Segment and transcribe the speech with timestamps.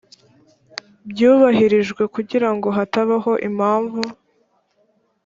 [1.09, 4.01] byubahirijwe kugira ngo hatabaho impamvu